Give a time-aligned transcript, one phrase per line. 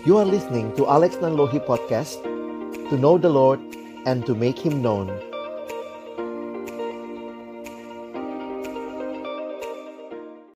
[0.00, 2.24] You are listening to Alex Nanlohi Podcast
[2.88, 3.60] To know the Lord
[4.08, 5.12] and to make Him known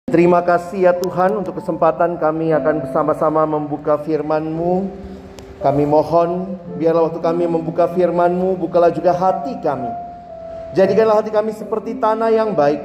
[0.09, 4.89] Terima kasih ya Tuhan untuk kesempatan kami akan bersama-sama membuka firman-Mu.
[5.61, 9.93] Kami mohon biarlah waktu kami membuka firman-Mu, bukalah juga hati kami.
[10.73, 12.81] Jadikanlah hati kami seperti tanah yang baik,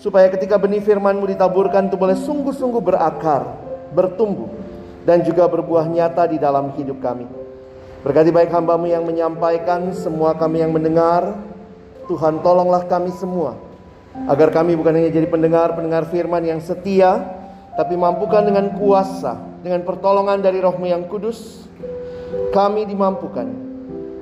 [0.00, 3.50] supaya ketika benih firman-Mu ditaburkan itu boleh sungguh-sungguh berakar,
[3.90, 4.69] bertumbuh,
[5.10, 7.26] dan juga berbuah nyata di dalam hidup kami.
[8.06, 11.34] Berkati baik hambamu yang menyampaikan, semua kami yang mendengar,
[12.06, 13.58] Tuhan tolonglah kami semua,
[14.30, 17.26] agar kami bukan hanya jadi pendengar-pendengar firman yang setia,
[17.74, 19.34] tapi mampukan dengan kuasa,
[19.66, 21.66] dengan pertolongan dari rohmu yang kudus,
[22.54, 23.50] kami dimampukan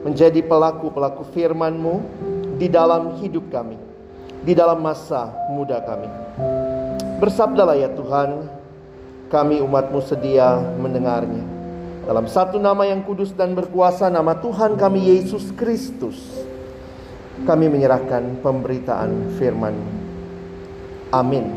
[0.09, 2.01] menjadi pelaku-pelaku firman-Mu
[2.57, 3.77] di dalam hidup kami,
[4.41, 6.09] di dalam masa muda kami.
[7.21, 8.58] Bersabdalah ya Tuhan,
[9.29, 11.45] kami umatmu sedia mendengarnya.
[12.09, 16.17] Dalam satu nama yang kudus dan berkuasa, nama Tuhan kami Yesus Kristus,
[17.45, 19.77] kami menyerahkan pemberitaan firman.
[21.13, 21.53] Amin.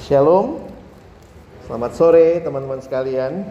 [0.00, 0.64] Shalom.
[1.68, 3.44] Selamat sore teman-teman sekalian.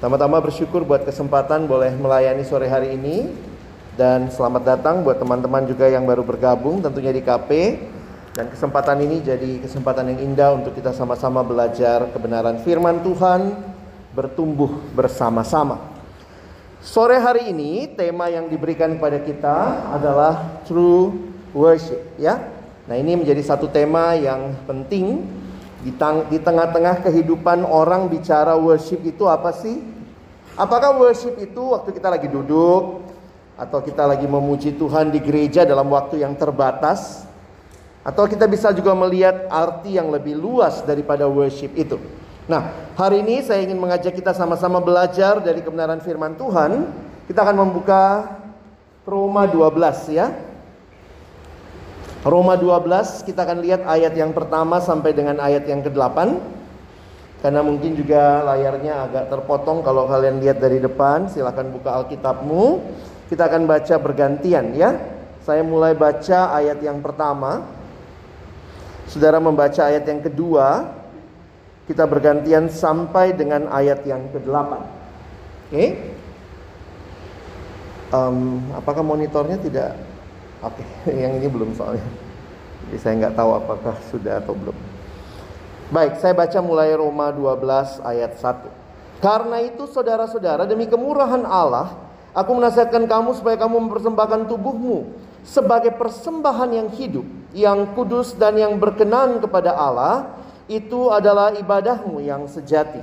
[0.00, 3.28] Tama-tama bersyukur buat kesempatan boleh melayani sore hari ini
[4.00, 7.48] dan selamat datang buat teman-teman juga yang baru bergabung tentunya di KP.
[8.30, 13.58] Dan kesempatan ini jadi kesempatan yang indah untuk kita sama-sama belajar kebenaran firman Tuhan,
[14.14, 15.82] bertumbuh bersama-sama.
[16.80, 19.56] Sore hari ini tema yang diberikan kepada kita
[19.92, 22.38] adalah true worship ya.
[22.86, 25.26] Nah, ini menjadi satu tema yang penting
[25.82, 25.92] di,
[26.30, 29.82] di tengah-tengah kehidupan orang bicara worship itu apa sih?
[30.54, 33.10] Apakah worship itu waktu kita lagi duduk,
[33.60, 37.28] atau kita lagi memuji Tuhan di gereja dalam waktu yang terbatas,
[38.00, 42.00] atau kita bisa juga melihat arti yang lebih luas daripada worship itu.
[42.48, 46.88] Nah, hari ini saya ingin mengajak kita sama-sama belajar dari kebenaran firman Tuhan.
[47.28, 48.26] Kita akan membuka
[49.06, 50.34] Roma 12 ya.
[52.20, 56.18] Roma 12 kita akan lihat ayat yang pertama sampai dengan ayat yang ke-8.
[57.40, 62.64] Karena mungkin juga layarnya agak terpotong kalau kalian lihat dari depan, silahkan buka Alkitabmu.
[63.32, 65.00] Kita akan baca bergantian ya.
[65.40, 67.79] Saya mulai baca ayat yang pertama.
[69.10, 70.96] Saudara membaca ayat yang kedua.
[71.90, 74.46] Kita bergantian sampai dengan ayat yang ke-8.
[74.54, 74.78] Oke?
[75.74, 75.88] Okay?
[78.14, 79.98] Um, apakah monitornya tidak?
[80.62, 81.18] Oke, okay.
[81.26, 82.06] yang ini belum soalnya.
[82.86, 84.78] Jadi saya nggak tahu apakah sudah atau belum.
[85.90, 88.70] Baik, saya baca mulai Roma 12 ayat 1.
[89.18, 96.70] Karena itu saudara-saudara demi kemurahan Allah Aku menasihatkan kamu supaya kamu mempersembahkan tubuhmu sebagai persembahan
[96.70, 100.38] yang hidup, yang kudus dan yang berkenan kepada Allah.
[100.70, 103.02] Itu adalah ibadahmu yang sejati.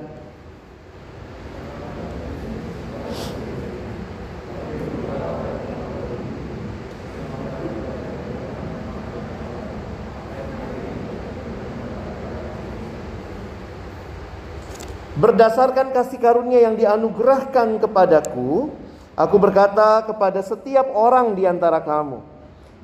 [15.18, 18.72] Berdasarkan kasih karunia yang dianugerahkan kepadaku,
[19.18, 22.22] Aku berkata kepada setiap orang di antara kamu,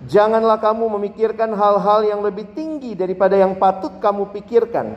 [0.07, 4.95] janganlah kamu memikirkan hal-hal yang lebih tinggi daripada yang patut kamu pikirkan,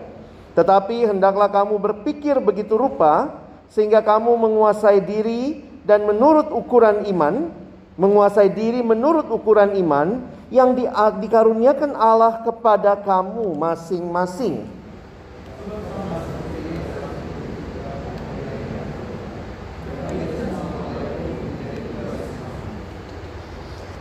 [0.56, 7.50] tetapi hendaklah kamu berpikir begitu rupa sehingga kamu menguasai diri dan menurut ukuran iman,
[7.94, 10.86] menguasai diri menurut ukuran iman yang di,
[11.22, 14.75] dikaruniakan Allah kepada kamu masing-masing.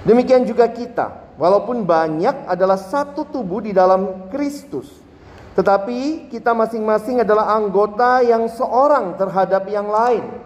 [0.06, 4.86] Demikian juga kita, walaupun banyak adalah satu tubuh di dalam Kristus.
[5.58, 10.46] Tetapi kita masing-masing adalah anggota yang seorang terhadap yang lain.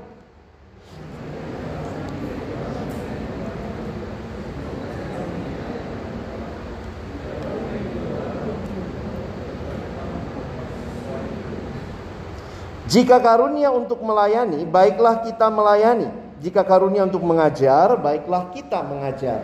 [12.87, 16.28] Jika karunia untuk melayani, baiklah kita melayani.
[16.39, 19.43] Jika karunia untuk mengajar, baiklah kita mengajar.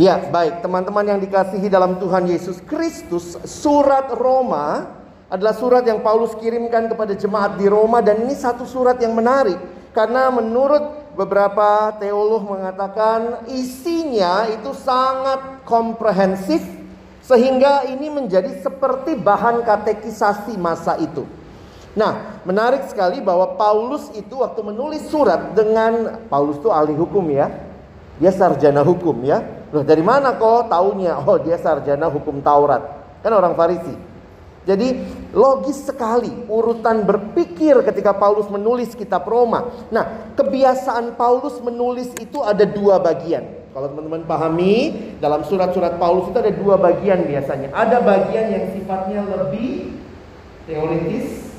[0.00, 4.99] Ya, baik, teman-teman yang dikasihi dalam Tuhan Yesus Kristus, surat Roma
[5.30, 9.56] adalah surat yang Paulus kirimkan kepada jemaat di Roma dan ini satu surat yang menarik
[9.94, 16.62] karena menurut beberapa teolog mengatakan isinya itu sangat komprehensif,
[17.20, 21.22] Sehingga ini menjadi seperti bahan katekisasi masa itu.
[21.94, 27.46] Nah, menarik sekali bahwa Paulus itu waktu menulis surat dengan Paulus itu ahli hukum ya.
[28.18, 29.46] Dia sarjana hukum ya.
[29.70, 31.22] Loh, dari mana kok taunya?
[31.22, 32.82] Oh, dia sarjana hukum Taurat.
[33.22, 33.94] Kan orang Farisi.
[34.68, 34.92] Jadi
[35.32, 39.72] logis sekali urutan berpikir ketika Paulus menulis kitab Roma.
[39.88, 43.60] Nah, kebiasaan Paulus menulis itu ada dua bagian.
[43.70, 44.92] Kalau teman-teman pahami,
[45.22, 47.72] dalam surat-surat Paulus itu ada dua bagian biasanya.
[47.72, 49.96] Ada bagian yang sifatnya lebih
[50.66, 51.54] teoritis,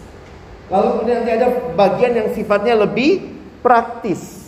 [0.67, 3.31] lalu kemudian nanti ada bagian yang sifatnya lebih
[3.63, 4.43] praktis.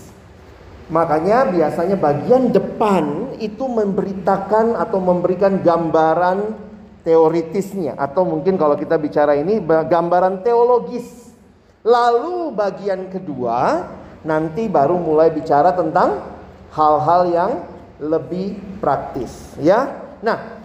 [0.91, 6.72] Makanya biasanya bagian depan itu memberitakan atau memberikan gambaran
[7.03, 11.35] teoritisnya atau mungkin kalau kita bicara ini gambaran teologis.
[11.83, 13.91] Lalu bagian kedua
[14.23, 16.23] nanti baru mulai bicara tentang
[16.71, 17.51] hal-hal yang
[17.99, 19.91] lebih praktis ya.
[20.23, 20.63] Nah,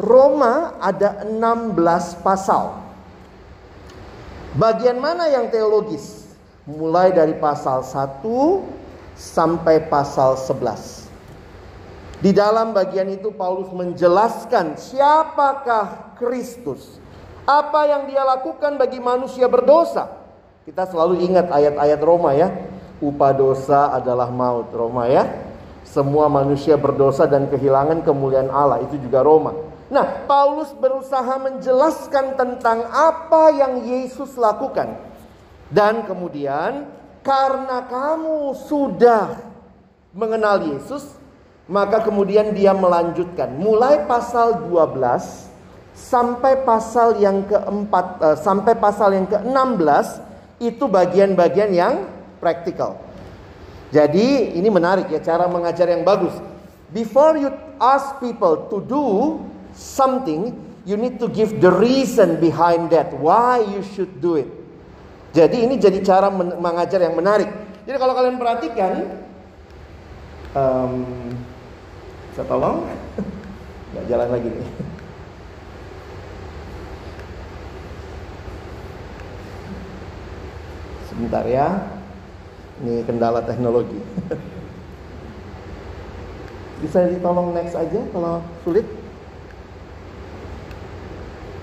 [0.00, 2.80] Roma ada 16 pasal.
[4.56, 6.24] Bagian mana yang teologis?
[6.64, 8.24] Mulai dari pasal 1
[9.12, 11.03] sampai pasal 11.
[12.24, 16.96] Di dalam bagian itu Paulus menjelaskan siapakah Kristus.
[17.44, 20.08] Apa yang dia lakukan bagi manusia berdosa.
[20.64, 22.48] Kita selalu ingat ayat-ayat Roma ya.
[23.04, 25.28] Upah dosa adalah maut Roma ya.
[25.84, 28.80] Semua manusia berdosa dan kehilangan kemuliaan Allah.
[28.80, 29.52] Itu juga Roma.
[29.92, 34.96] Nah, Paulus berusaha menjelaskan tentang apa yang Yesus lakukan.
[35.68, 36.88] Dan kemudian,
[37.20, 39.44] karena kamu sudah
[40.16, 41.20] mengenal Yesus,
[41.64, 43.56] maka kemudian dia melanjutkan.
[43.56, 45.48] Mulai pasal 12
[45.96, 50.06] sampai pasal yang keempat, uh, sampai pasal yang ke-16
[50.60, 51.94] itu bagian-bagian yang
[52.42, 53.00] praktikal.
[53.94, 56.34] Jadi ini menarik ya cara mengajar yang bagus.
[56.90, 59.04] Before you ask people to do
[59.74, 63.14] something, you need to give the reason behind that.
[63.14, 64.50] Why you should do it.
[65.34, 67.50] Jadi ini jadi cara mengajar yang menarik.
[67.82, 68.92] Jadi kalau kalian perhatikan,
[70.54, 71.02] um,
[72.34, 72.82] saya tolong,
[73.94, 74.70] nggak jalan lagi nih.
[81.06, 81.68] Sebentar ya.
[82.82, 84.02] Ini kendala teknologi.
[86.82, 88.82] Bisa ditolong next aja kalau sulit?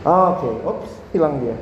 [0.02, 0.54] Oke, okay.
[0.64, 1.60] Ops, hilang dia.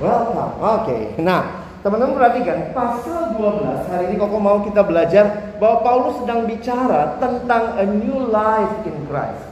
[0.00, 0.52] Welcome.
[0.58, 0.80] Oke.
[0.80, 1.02] Okay.
[1.20, 7.20] Nah, teman-teman perhatikan pasal 12 hari ini kok mau kita belajar bahwa Paulus sedang bicara
[7.20, 9.44] tentang a new life in Christ.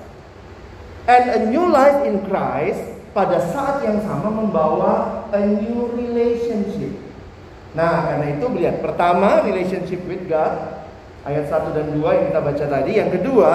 [1.04, 2.80] And a new life in Christ
[3.12, 7.12] pada saat yang sama membawa a new relationship
[7.72, 10.84] Nah, karena itu lihat pertama relationship with God
[11.24, 12.92] ayat 1 dan 2 yang kita baca tadi.
[13.00, 13.52] Yang kedua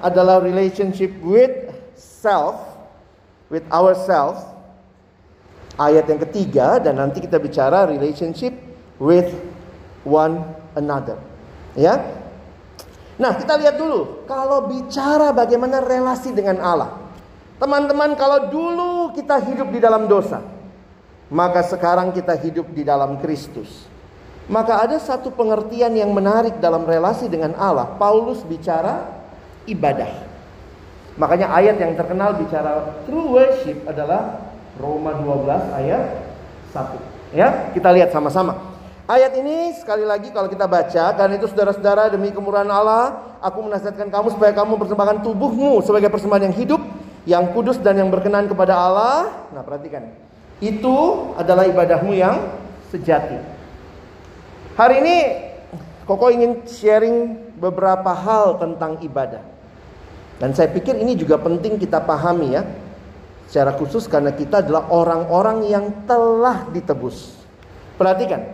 [0.00, 1.52] adalah relationship with
[1.92, 2.56] self
[3.52, 4.40] with ourselves.
[5.78, 8.50] Ayat yang ketiga dan nanti kita bicara relationship
[8.98, 9.30] with
[10.02, 10.42] one
[10.74, 11.16] another.
[11.78, 12.02] Ya.
[13.18, 16.90] Nah, kita lihat dulu kalau bicara bagaimana relasi dengan Allah.
[17.58, 20.38] Teman-teman, kalau dulu kita hidup di dalam dosa,
[21.26, 23.86] maka sekarang kita hidup di dalam Kristus.
[24.46, 27.98] Maka ada satu pengertian yang menarik dalam relasi dengan Allah.
[27.98, 29.10] Paulus bicara
[29.68, 30.08] ibadah.
[31.20, 34.47] Makanya ayat yang terkenal bicara true worship adalah
[34.78, 36.02] Roma 12 ayat
[36.72, 37.36] 1.
[37.36, 38.56] Ya, kita lihat sama-sama.
[39.08, 44.12] Ayat ini sekali lagi kalau kita baca karena itu saudara-saudara demi kemurahan Allah aku menasihatkan
[44.12, 46.80] kamu supaya kamu persembahkan tubuhmu sebagai persembahan yang hidup,
[47.24, 49.48] yang kudus dan yang berkenan kepada Allah.
[49.52, 50.12] Nah, perhatikan.
[50.60, 52.52] Itu adalah ibadahmu yang
[52.92, 53.40] sejati.
[54.76, 55.16] Hari ini
[56.08, 59.44] Koko ingin sharing beberapa hal tentang ibadah.
[60.40, 62.64] Dan saya pikir ini juga penting kita pahami ya.
[63.48, 67.32] Secara khusus karena kita adalah orang-orang yang telah ditebus.
[67.96, 68.44] Perhatikan,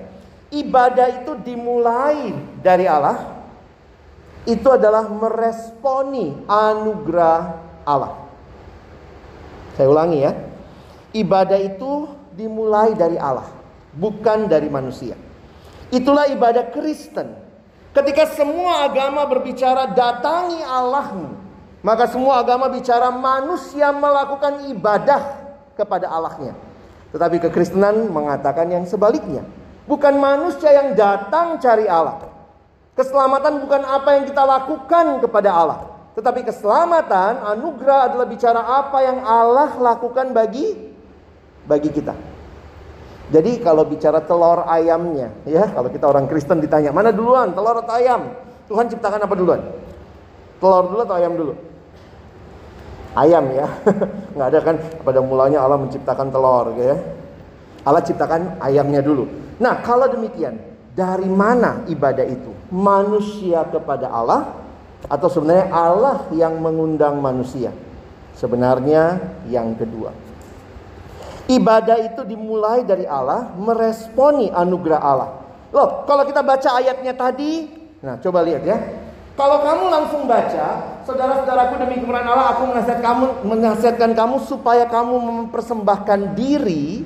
[0.55, 2.31] ibadah itu dimulai
[2.63, 3.43] dari Allah.
[4.47, 7.41] Itu adalah meresponi anugerah
[7.83, 8.23] Allah.
[9.75, 10.33] Saya ulangi ya.
[11.11, 13.51] Ibadah itu dimulai dari Allah,
[13.95, 15.19] bukan dari manusia.
[15.91, 17.35] Itulah ibadah Kristen.
[17.95, 21.44] Ketika semua agama berbicara datangi Allahmu,
[21.85, 25.21] maka semua agama bicara manusia melakukan ibadah
[25.77, 26.57] kepada Allahnya.
[27.13, 29.45] Tetapi kekristenan mengatakan yang sebaliknya.
[29.85, 32.25] Bukan manusia yang datang cari Allah.
[32.97, 35.79] Keselamatan bukan apa yang kita lakukan kepada Allah.
[36.17, 40.73] Tetapi keselamatan, anugerah adalah bicara apa yang Allah lakukan bagi
[41.69, 42.17] bagi kita.
[43.29, 47.93] Jadi kalau bicara telur ayamnya, ya kalau kita orang Kristen ditanya mana duluan, telur atau
[47.93, 48.33] ayam?
[48.73, 49.61] Tuhan ciptakan apa duluan?
[50.63, 51.74] Telur dulu atau ayam dulu?
[53.15, 53.67] Ayam ya.
[54.35, 56.99] Nggak ada kan pada mulanya Allah menciptakan telur gitu ya.
[57.85, 59.29] Allah ciptakan ayamnya dulu.
[59.61, 60.57] Nah, kalau demikian,
[60.97, 62.51] dari mana ibadah itu?
[62.73, 64.57] Manusia kepada Allah
[65.05, 67.71] atau sebenarnya Allah yang mengundang manusia?
[68.35, 70.11] Sebenarnya yang kedua.
[71.45, 75.31] Ibadah itu dimulai dari Allah meresponi anugerah Allah.
[75.77, 77.69] Loh, kalau kita baca ayatnya tadi,
[78.01, 78.81] nah coba lihat ya.
[79.37, 85.15] Kalau kamu langsung baca, saudara-saudaraku demi kemuliaan Allah, aku menasihat kamu, menasihatkan kamu supaya kamu
[85.21, 87.05] mempersembahkan diri.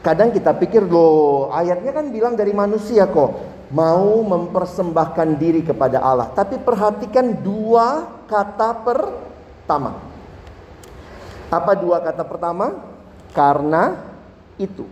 [0.00, 6.30] Kadang kita pikir loh, ayatnya kan bilang dari manusia kok mau mempersembahkan diri kepada Allah.
[6.30, 9.98] Tapi perhatikan dua kata pertama.
[11.50, 12.78] Apa dua kata pertama?
[13.34, 13.98] Karena
[14.56, 14.86] itu.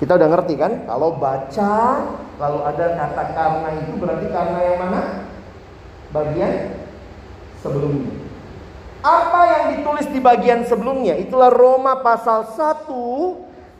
[0.00, 0.72] Kita udah ngerti kan?
[0.88, 1.74] Kalau baca
[2.40, 5.00] lalu ada kata karena itu berarti karena yang mana?
[6.10, 6.52] Bagian
[7.62, 8.10] sebelumnya.
[9.02, 11.18] Apa yang ditulis di bagian sebelumnya?
[11.18, 12.86] Itulah Roma pasal 1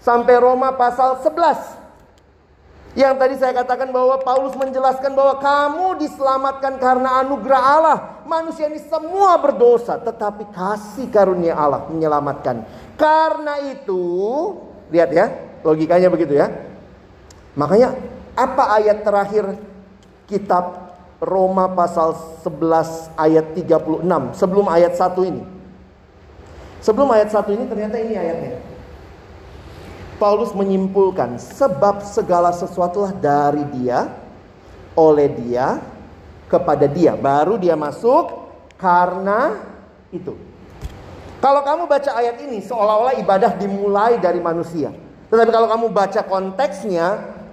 [0.02, 1.82] sampai Roma pasal 11.
[2.92, 7.98] Yang tadi saya katakan bahwa Paulus menjelaskan bahwa kamu diselamatkan karena anugerah Allah.
[8.28, 12.68] Manusia ini semua berdosa, tetapi kasih karunia Allah menyelamatkan.
[13.00, 14.04] Karena itu,
[14.92, 15.32] lihat ya,
[15.64, 16.52] logikanya begitu ya.
[17.56, 17.96] Makanya
[18.36, 19.56] apa ayat terakhir
[20.28, 20.91] kitab
[21.22, 24.02] Roma pasal 11 ayat 36
[24.34, 25.42] sebelum ayat 1 ini?
[26.82, 28.58] Sebelum ayat 1 ini ternyata ini ayatnya.
[30.18, 34.10] Paulus menyimpulkan sebab segala sesuatulah dari dia,
[34.98, 35.78] oleh dia,
[36.50, 37.14] kepada dia.
[37.14, 39.62] Baru dia masuk karena
[40.10, 40.34] itu.
[41.38, 44.94] Kalau kamu baca ayat ini seolah-olah ibadah dimulai dari manusia.
[45.30, 47.06] Tetapi kalau kamu baca konteksnya,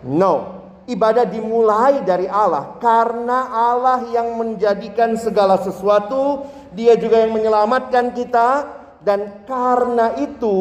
[0.06, 0.59] no.
[0.90, 8.80] Ibadah dimulai dari Allah karena Allah yang menjadikan segala sesuatu, Dia juga yang menyelamatkan kita
[9.00, 10.58] dan karena itu,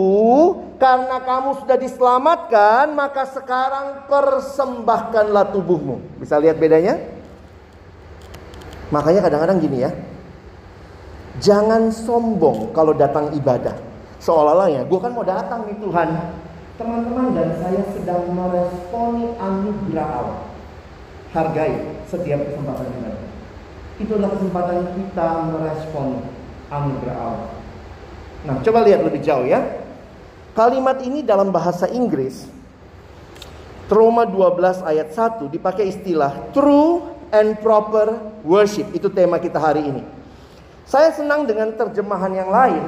[0.79, 6.23] karena kamu sudah diselamatkan, maka sekarang persembahkanlah tubuhmu.
[6.23, 7.03] Bisa lihat bedanya?
[8.95, 9.91] Makanya kadang-kadang gini ya.
[11.43, 13.75] Jangan sombong kalau datang ibadah.
[14.23, 16.09] Seolah-olah ya, gue kan mau datang nih Tuhan.
[16.79, 20.41] Teman-teman dan saya sedang meresponi anugerah Allah.
[21.35, 21.75] Hargai
[22.07, 23.29] setiap kesempatan ibadah.
[23.99, 26.23] Itu adalah kesempatan kita merespon
[26.71, 27.51] anugerah Allah.
[28.47, 29.59] Nah, coba lihat lebih jauh ya.
[30.55, 32.47] Kalimat ini dalam bahasa Inggris
[33.89, 38.85] Roma 12 ayat 1 dipakai istilah true and proper worship.
[38.93, 40.05] Itu tema kita hari ini.
[40.85, 42.85] Saya senang dengan terjemahan yang lain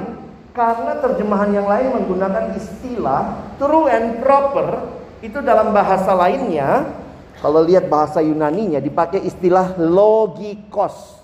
[0.51, 4.83] karena terjemahan yang lain menggunakan istilah true and proper
[5.23, 6.91] itu dalam bahasa lainnya
[7.41, 11.17] kalau lihat bahasa Yunaninya dipakai istilah logikos.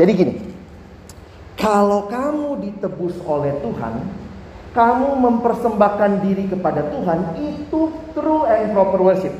[0.00, 0.34] Jadi gini,
[1.60, 4.00] kalau kamu ditebus oleh Tuhan,
[4.72, 9.36] kamu mempersembahkan diri kepada Tuhan, itu true and proper worship.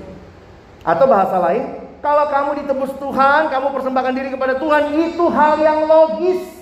[0.85, 5.89] Atau bahasa lain, kalau kamu ditebus Tuhan, kamu persembahkan diri kepada Tuhan, itu hal yang
[5.89, 6.60] logis.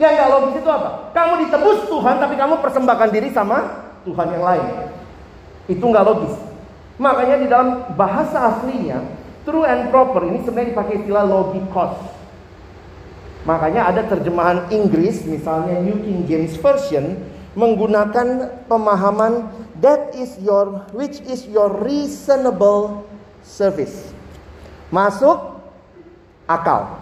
[0.00, 0.90] Yang nggak logis itu apa?
[1.12, 3.58] Kamu ditebus Tuhan, tapi kamu persembahkan diri sama
[4.08, 4.66] Tuhan yang lain.
[5.68, 6.34] Itu nggak logis.
[6.96, 7.68] Makanya di dalam
[7.98, 9.04] bahasa aslinya,
[9.44, 11.94] true and proper ini sebenarnya dipakai istilah logikos.
[13.42, 17.18] Makanya ada terjemahan Inggris misalnya New King James Version
[17.58, 19.50] menggunakan pemahaman
[19.82, 23.02] that is your which is your reasonable
[23.42, 24.14] service.
[24.94, 25.58] Masuk
[26.46, 27.01] akal.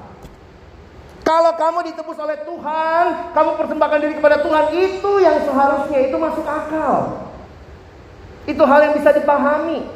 [1.30, 6.42] Kalau kamu ditebus oleh Tuhan, kamu persembahkan diri kepada Tuhan, itu yang seharusnya itu masuk
[6.42, 7.22] akal.
[8.50, 9.86] Itu hal yang bisa dipahami.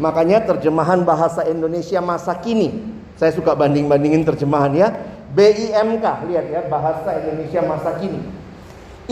[0.00, 2.80] Makanya terjemahan bahasa Indonesia masa kini,
[3.20, 4.88] saya suka banding-bandingin terjemahan ya.
[5.36, 8.24] BIMK, lihat ya, bahasa Indonesia masa kini.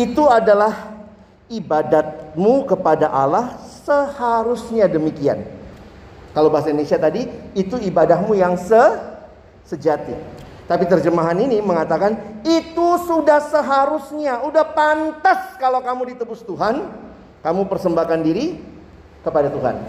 [0.01, 1.05] Itu adalah
[1.53, 5.45] ibadatmu kepada Allah seharusnya demikian.
[6.33, 8.81] Kalau bahasa Indonesia tadi, itu ibadahmu yang se
[9.69, 10.41] sejati.
[10.71, 12.15] Tapi terjemahan ini mengatakan
[12.47, 16.87] itu sudah seharusnya, udah pantas kalau kamu ditebus Tuhan,
[17.43, 18.63] kamu persembahkan diri
[19.27, 19.83] kepada Tuhan.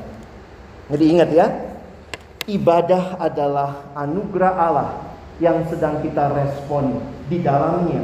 [0.90, 1.48] Jadi ingat ya,
[2.50, 4.90] ibadah adalah anugerah Allah
[5.38, 6.98] yang sedang kita respon
[7.30, 8.02] di dalamnya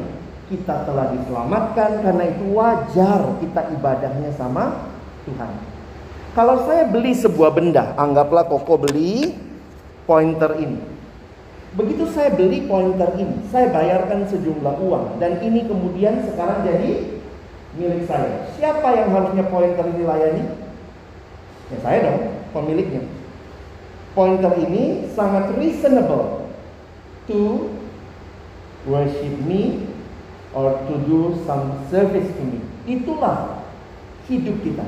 [0.48, 4.88] kita telah diselamatkan karena itu wajar kita ibadahnya sama
[5.28, 5.52] Tuhan.
[6.32, 9.36] Kalau saya beli sebuah benda, anggaplah Koko beli
[10.08, 10.97] pointer ini.
[11.78, 17.22] Begitu saya beli pointer ini, saya bayarkan sejumlah uang dan ini kemudian sekarang jadi
[17.78, 18.50] milik saya.
[18.58, 20.44] Siapa yang harusnya pointer ini layani?
[21.70, 23.06] Ya saya dong, pemiliknya.
[24.18, 26.50] Pointer ini sangat reasonable
[27.30, 27.70] to
[28.90, 29.86] worship me
[30.58, 32.58] or to do some service to me.
[32.90, 33.62] Itulah
[34.26, 34.88] hidup kita.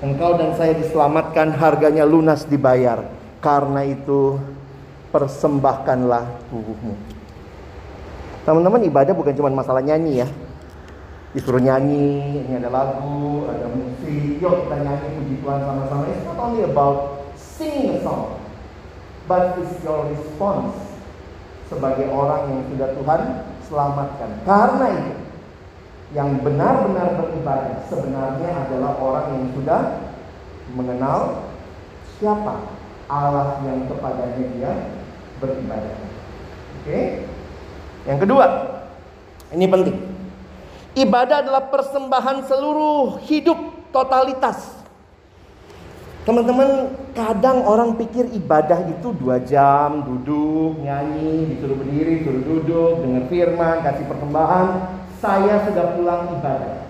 [0.00, 3.04] Engkau dan saya diselamatkan, harganya lunas dibayar.
[3.44, 4.40] Karena itu
[5.14, 6.98] persembahkanlah tubuhmu.
[8.42, 10.28] Teman-teman ibadah bukan cuma masalah nyanyi ya.
[11.30, 16.02] Disuruh nyanyi, ini ada lagu, ada musik, yuk kita nyanyi puji Tuhan sama-sama.
[16.10, 18.42] It's not only about singing a song,
[19.30, 20.74] but it's your response
[21.70, 23.20] sebagai orang yang sudah Tuhan
[23.70, 24.30] selamatkan.
[24.42, 25.14] Karena itu,
[26.14, 29.80] yang benar-benar beribadah sebenarnya adalah orang yang sudah
[30.74, 31.50] mengenal
[32.18, 32.62] siapa
[33.10, 34.72] Allah yang kepadanya dia
[35.38, 35.96] beribadah.
[36.82, 37.24] Oke?
[38.04, 38.44] Yang kedua,
[39.54, 39.96] ini penting.
[40.94, 43.58] Ibadah adalah persembahan seluruh hidup
[43.90, 44.84] totalitas.
[46.24, 53.24] Teman-teman, kadang orang pikir ibadah itu dua jam, duduk, nyanyi, disuruh berdiri, disuruh duduk, dengar
[53.28, 54.66] firman, kasih persembahan.
[55.20, 56.88] Saya sudah pulang ibadah.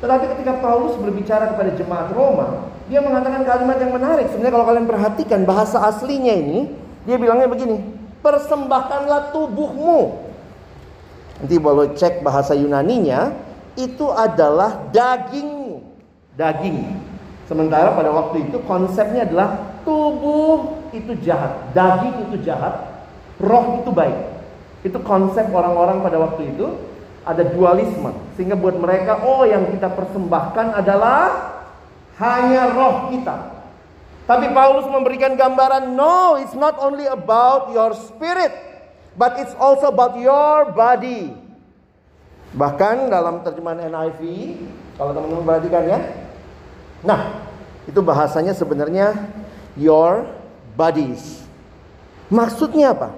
[0.00, 4.26] Tetapi ketika Paulus berbicara kepada jemaat Roma, dia mengatakan kalimat yang menarik.
[4.32, 6.72] Sebenarnya kalau kalian perhatikan bahasa aslinya ini,
[7.02, 7.82] dia bilangnya begini,
[8.22, 10.30] persembahkanlah tubuhmu.
[11.42, 13.34] Nanti kalau cek bahasa Yunaninya,
[13.74, 15.82] itu adalah dagingmu.
[16.38, 16.78] Daging.
[17.50, 23.04] Sementara pada waktu itu konsepnya adalah tubuh itu jahat, daging itu jahat,
[23.42, 24.18] roh itu baik.
[24.86, 26.66] Itu konsep orang-orang pada waktu itu
[27.22, 28.14] ada dualisme.
[28.38, 31.52] Sehingga buat mereka, oh yang kita persembahkan adalah
[32.22, 33.51] hanya roh kita.
[34.22, 38.54] Tapi Paulus memberikan gambaran, no, it's not only about your spirit,
[39.18, 41.34] but it's also about your body.
[42.54, 44.20] Bahkan dalam terjemahan NIV,
[44.94, 45.98] kalau teman-teman perhatikan ya,
[47.02, 47.42] Nah,
[47.84, 49.10] itu bahasanya sebenarnya
[49.74, 50.22] your
[50.78, 51.42] bodies.
[52.30, 53.10] Maksudnya apa?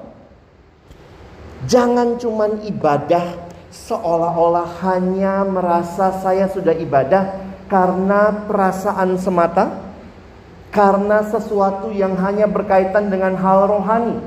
[1.69, 3.37] Jangan cuman ibadah
[3.69, 9.84] seolah-olah hanya merasa saya sudah ibadah karena perasaan semata,
[10.75, 14.19] karena sesuatu yang hanya berkaitan dengan hal rohani.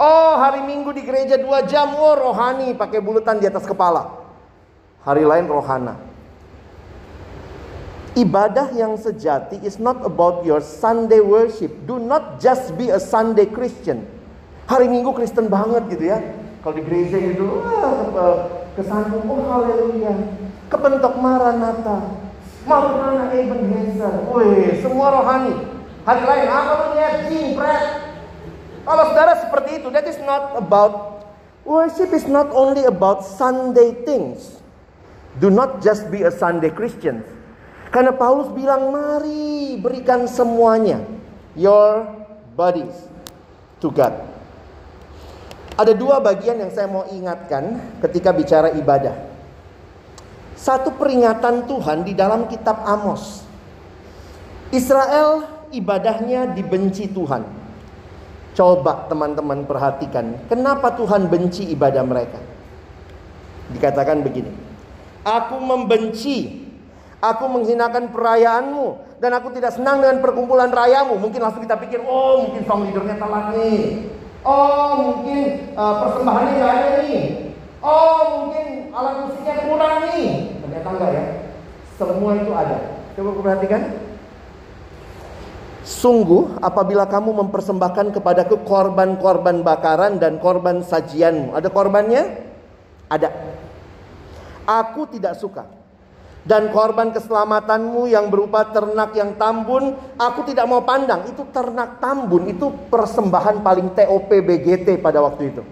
[0.00, 4.08] Oh, hari Minggu di gereja dua jam, oh rohani pakai bulutan di atas kepala.
[5.04, 6.00] Hari lain rohana.
[8.16, 11.68] Ibadah yang sejati is not about your Sunday worship.
[11.84, 14.08] Do not just be a Sunday Christian.
[14.64, 16.24] Hari Minggu Kristen banget gitu ya.
[16.64, 17.60] Kalau di gereja itu,
[18.16, 20.16] wah, kesandung, oh haleluya.
[20.72, 22.25] Kepentok Maranatha.
[22.66, 24.26] Maulana Ebenezer.
[24.34, 25.54] Wih, semua rohani.
[26.02, 27.82] Hari lain, apa melihat jin, pret.
[28.86, 31.22] Kalau saudara seperti itu, that is not about
[31.66, 34.62] worship is not only about Sunday things.
[35.42, 37.26] Do not just be a Sunday Christian.
[37.90, 41.02] Karena Paulus bilang, mari berikan semuanya.
[41.58, 42.06] Your
[42.54, 42.94] bodies
[43.82, 44.14] to God.
[45.76, 49.25] Ada dua bagian yang saya mau ingatkan ketika bicara ibadah.
[50.66, 53.46] Satu peringatan Tuhan di dalam kitab Amos.
[54.74, 57.46] Israel ibadahnya dibenci Tuhan.
[58.50, 62.42] Coba teman-teman perhatikan, kenapa Tuhan benci ibadah mereka?
[63.70, 64.50] Dikatakan begini,
[65.22, 66.66] Aku membenci
[67.16, 71.16] Aku menghinakan perayaanmu dan aku tidak senang dengan perkumpulan rayamu.
[71.16, 74.04] Mungkin langsung kita pikir, oh mungkin song leadernya telat nih.
[74.44, 77.20] Oh mungkin uh, persembahannya nggak ada nih.
[77.80, 80.55] Oh mungkin alat musiknya kurang nih.
[80.76, 81.24] Ternyata enggak ya.
[81.96, 82.76] Semua itu ada.
[83.16, 83.82] Coba perhatikan.
[85.86, 91.56] Sungguh apabila kamu mempersembahkan kepadaku korban-korban bakaran dan korban sajianmu.
[91.56, 92.44] Ada korbannya?
[93.08, 93.32] Ada.
[94.66, 95.64] Aku tidak suka
[96.46, 101.26] dan korban keselamatanmu yang berupa ternak yang tambun, aku tidak mau pandang.
[101.26, 105.62] Itu ternak tambun, itu persembahan paling TOP BGT pada waktu itu.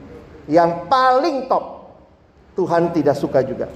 [0.51, 1.87] Yang paling top.
[2.59, 3.71] Tuhan tidak suka juga.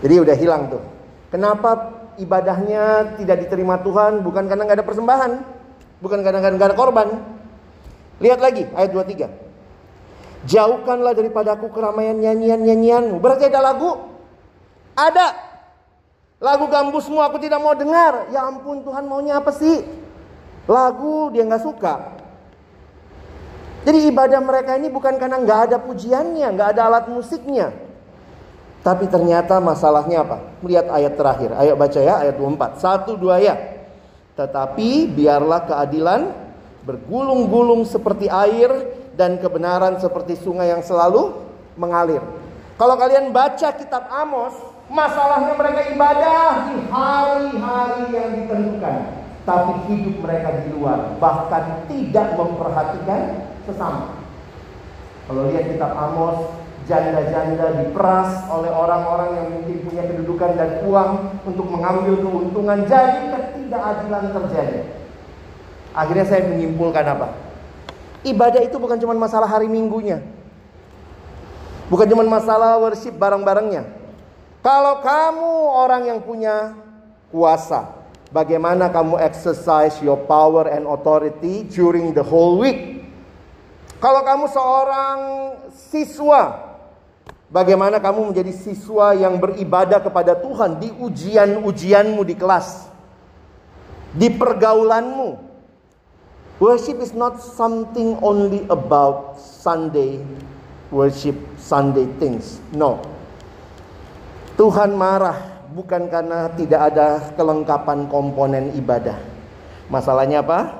[0.00, 0.82] Jadi udah hilang tuh.
[1.28, 4.24] Kenapa ibadahnya tidak diterima Tuhan?
[4.24, 5.32] Bukan karena nggak ada persembahan.
[6.00, 7.08] Bukan karena nggak ada korban.
[8.20, 9.28] Lihat lagi ayat 23.
[10.48, 13.20] Jauhkanlah daripadaku keramaian nyanyian-nyanyianmu.
[13.20, 13.96] Berarti ada lagu?
[14.96, 15.36] Ada.
[16.40, 18.32] Lagu gambusmu aku tidak mau dengar.
[18.32, 19.84] Ya ampun Tuhan maunya apa sih?
[20.64, 22.16] Lagu dia nggak suka.
[23.84, 27.72] Jadi ibadah mereka ini bukan karena nggak ada pujiannya, nggak ada alat musiknya.
[28.80, 30.40] Tapi ternyata masalahnya apa?
[30.64, 31.52] Lihat ayat terakhir.
[31.60, 32.80] Ayo baca ya ayat 24.
[32.80, 33.56] Satu dua ya.
[34.36, 36.32] Tetapi biarlah keadilan
[36.88, 38.72] bergulung-gulung seperti air
[39.20, 41.36] dan kebenaran seperti sungai yang selalu
[41.76, 42.24] mengalir.
[42.80, 44.56] Kalau kalian baca kitab Amos,
[44.90, 49.22] Masalahnya mereka ibadah di hari-hari yang ditentukan.
[49.46, 51.14] Tapi hidup mereka di luar.
[51.22, 54.18] Bahkan tidak memperhatikan sesama.
[55.30, 56.50] Kalau lihat kitab Amos,
[56.88, 61.10] janda-janda diperas oleh orang-orang yang mungkin punya kedudukan dan uang
[61.44, 62.84] untuk mengambil keuntungan.
[62.88, 64.80] Jadi ketidakadilan terjadi.
[65.92, 67.28] Akhirnya saya menyimpulkan apa?
[68.22, 70.22] Ibadah itu bukan cuma masalah hari minggunya.
[71.90, 73.82] Bukan cuma masalah worship bareng-barengnya.
[74.62, 76.76] Kalau kamu orang yang punya
[77.32, 77.90] kuasa,
[78.30, 83.02] bagaimana kamu exercise your power and authority during the whole week?
[83.98, 85.18] Kalau kamu seorang
[85.74, 86.69] siswa,
[87.50, 92.86] Bagaimana kamu menjadi siswa yang beribadah kepada Tuhan di ujian-ujianmu di kelas,
[94.14, 95.50] di pergaulanmu.
[96.62, 100.22] Worship is not something only about Sunday
[100.94, 102.58] worship, Sunday things.
[102.74, 103.02] No.
[104.58, 109.16] Tuhan marah bukan karena tidak ada kelengkapan komponen ibadah.
[109.88, 110.76] Masalahnya apa?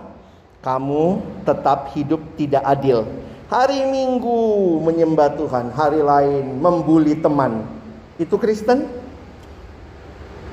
[0.61, 3.09] Kamu tetap hidup tidak adil
[3.51, 7.67] Hari Minggu menyembah Tuhan, hari lain membuli teman.
[8.15, 8.87] Itu Kristen?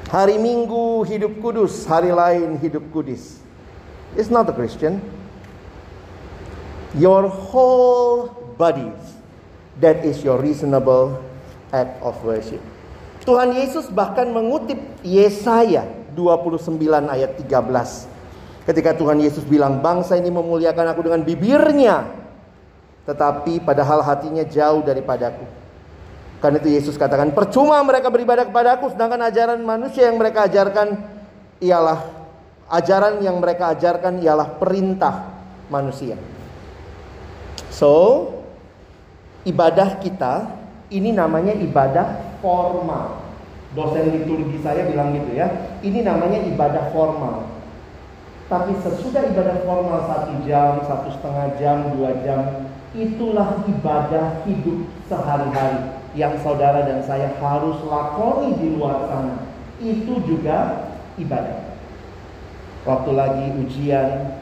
[0.09, 3.37] Hari Minggu hidup kudus, hari lain hidup kudis.
[4.17, 4.97] It's not a Christian.
[6.97, 8.89] Your whole body,
[9.77, 11.21] that is your reasonable
[11.69, 12.65] act of worship.
[13.29, 15.85] Tuhan Yesus bahkan mengutip Yesaya
[16.17, 16.81] 29
[17.13, 17.45] ayat 13.
[18.65, 22.25] Ketika Tuhan Yesus bilang, bangsa ini memuliakan aku dengan bibirnya,
[23.07, 25.47] tetapi padahal hatinya jauh daripadaku.
[26.43, 31.01] Karena itu Yesus katakan, percuma mereka beribadah kepadaku, sedangkan ajaran manusia yang mereka ajarkan
[31.63, 32.03] ialah
[32.69, 35.33] ajaran yang mereka ajarkan ialah perintah
[35.71, 36.19] manusia.
[37.73, 38.27] So,
[39.47, 40.51] ibadah kita
[40.91, 43.23] ini namanya ibadah formal.
[43.73, 45.47] Dosen liturgi saya bilang gitu ya,
[45.81, 47.49] ini namanya ibadah formal.
[48.47, 52.66] Tapi sesudah ibadah formal satu jam, satu setengah jam, dua jam,
[52.97, 59.37] Itulah ibadah hidup sehari-hari yang saudara dan saya harus lakoni di luar sana.
[59.77, 60.89] Itu juga
[61.21, 61.77] ibadah.
[62.89, 64.41] Waktu lagi ujian,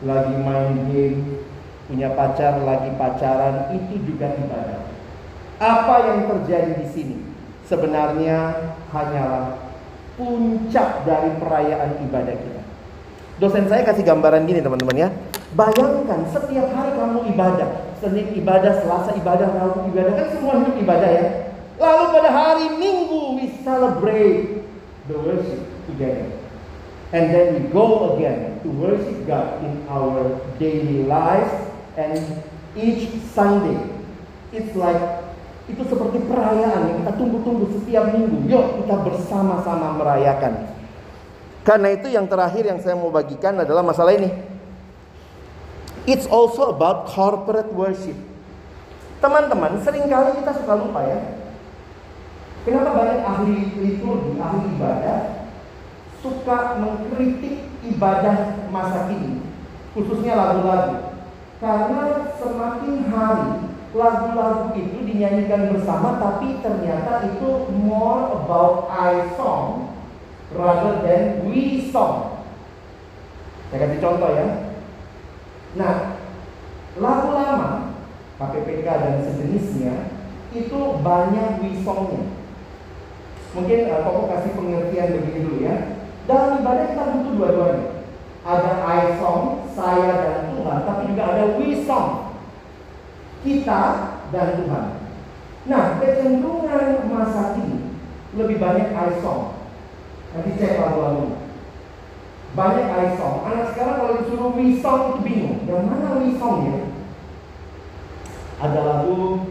[0.00, 1.44] lagi main game,
[1.92, 4.80] punya pacar, lagi pacaran, itu juga ibadah.
[5.60, 7.16] Apa yang terjadi di sini
[7.68, 9.60] sebenarnya hanyalah
[10.16, 12.62] puncak dari perayaan ibadah kita.
[13.40, 15.08] Dosen saya kasih gambaran gini teman-teman ya.
[15.52, 21.10] Bayangkan setiap hari kamu ibadah, Senin ibadah, Selasa ibadah, Rabu ibadah, kan semua hidup ibadah
[21.12, 21.24] ya.
[21.76, 24.64] Lalu pada hari Minggu we celebrate
[25.08, 26.28] the worship together.
[27.12, 31.52] And then we go again to worship God in our daily lives
[32.00, 32.40] and
[32.72, 33.76] each Sunday.
[34.54, 35.00] It's like
[35.70, 38.48] itu seperti perayaan yang kita tunggu-tunggu setiap minggu.
[38.50, 40.70] Yuk kita bersama-sama merayakan.
[41.62, 44.32] Karena itu yang terakhir yang saya mau bagikan adalah masalah ini.
[46.08, 48.16] It's also about corporate worship.
[49.20, 51.20] Teman-teman, sering kali kita suka lupa ya.
[52.64, 55.20] Kenapa banyak ahli liturgi, ahli ibadah
[56.20, 59.44] suka mengkritik ibadah masa kini,
[59.96, 61.16] khususnya lagu-lagu.
[61.60, 63.52] Karena semakin hari
[63.92, 69.92] lagu-lagu itu dinyanyikan bersama, tapi ternyata itu more about I song
[70.56, 72.44] rather than we song.
[73.68, 74.69] Saya kasih contoh ya.
[75.78, 76.18] Nah,
[76.98, 77.94] lagu lama
[78.40, 79.94] KPPK dan sejenisnya
[80.50, 82.22] itu banyak wisongnya.
[83.54, 85.76] Mungkin uh, Koko kasih pengertian begini dulu ya.
[86.26, 87.86] Dalam ibadah kita butuh dua-duanya.
[88.40, 92.32] Ada I song, saya dan Tuhan, tapi juga ada we song.
[93.44, 93.82] Kita
[94.32, 94.86] dan Tuhan.
[95.68, 98.00] Nah, kecenderungan masa kini
[98.32, 99.60] lebih banyak I song.
[100.32, 101.49] Nanti saya lagu-lagu
[102.54, 103.36] banyak wisong.
[103.46, 105.58] Anak sekarang kalau disuruh wisong itu bingung.
[105.70, 106.76] Yang mana wisongnya?
[108.60, 109.48] Ada lagu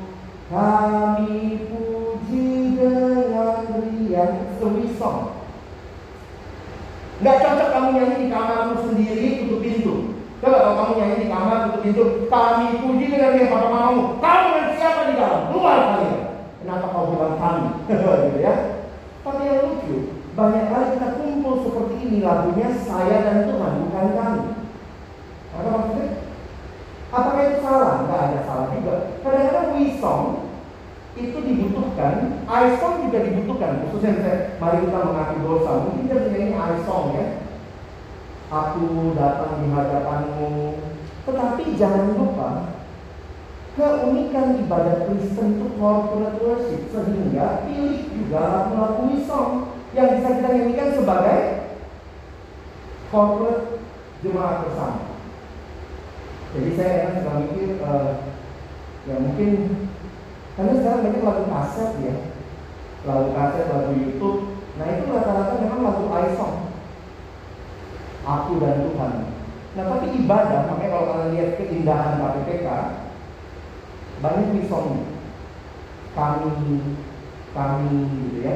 [0.50, 5.20] kami puji dengan riang sewisong.
[7.20, 9.96] Gak cocok kamu nyanyi di kamarmu sendiri tutup pintu.
[10.40, 14.04] Coba kalau kamu nyanyi di kamar tutup pintu, kami puji dengan riang pada mamamu.
[14.24, 15.42] Kamu dan siapa di dalam?
[15.52, 16.20] Keluar kalian.
[16.64, 17.68] Kenapa kau bilang kami?
[17.92, 18.54] gitu ya.
[19.20, 19.96] Tapi yang lucu,
[20.34, 21.08] banyak kali kita
[22.10, 24.44] ini lagunya saya dan Tuhan bukan kami.
[25.54, 26.08] Apa maksudnya?
[27.14, 27.94] Apakah itu salah?
[28.02, 28.96] Tidak ada salah juga.
[29.22, 30.50] Kadang-kadang we song
[31.14, 33.86] itu dibutuhkan, I song juga dibutuhkan.
[33.86, 35.70] Khususnya saya, mari kita mengaku dosa.
[35.86, 37.26] Mungkin kita menyanyi I song ya.
[38.50, 40.54] Aku datang di hadapanmu.
[41.30, 42.74] Tetapi jangan lupa
[43.78, 50.90] keunikan ibadah Kristen itu corporate worship sehingga pilih juga lagu-lagu song yang bisa kita nyanyikan
[50.98, 51.69] sebagai
[53.10, 53.82] corporate
[54.22, 55.04] jemaat bersama.
[56.50, 58.30] Jadi saya akan suka mikir uh,
[59.08, 59.52] Ya mungkin
[60.54, 62.16] karena sekarang banyak lagu kaset ya,
[63.08, 64.60] lagu kaset, lagu YouTube.
[64.76, 66.58] Nah itu rata-rata memang lagu iPhone.
[68.28, 69.14] Aku dan Tuhan.
[69.74, 72.68] Nah tapi ibadah, makanya kalau kalian lihat keindahan KPPK,
[74.20, 75.08] banyak song
[76.12, 76.52] kami,
[77.56, 78.56] kami gitu ya.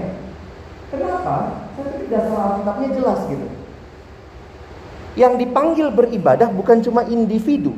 [0.91, 1.35] Kenapa?
[1.73, 3.47] Saya pikir dasar Alkitabnya jelas gitu.
[5.13, 7.77] Yang dipanggil beribadah bukan cuma individu,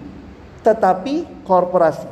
[0.63, 2.07] tetapi korporasi.